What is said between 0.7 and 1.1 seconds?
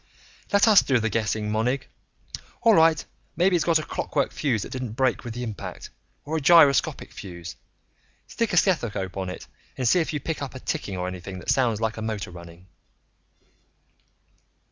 do